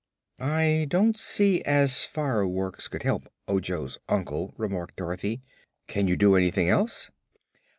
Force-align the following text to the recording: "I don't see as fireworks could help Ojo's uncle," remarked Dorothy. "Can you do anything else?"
"I 0.39 0.87
don't 0.89 1.15
see 1.15 1.61
as 1.63 2.03
fireworks 2.05 2.87
could 2.87 3.03
help 3.03 3.29
Ojo's 3.47 3.99
uncle," 4.09 4.51
remarked 4.57 4.95
Dorothy. 4.95 5.43
"Can 5.85 6.07
you 6.07 6.15
do 6.17 6.35
anything 6.35 6.67
else?" 6.69 7.11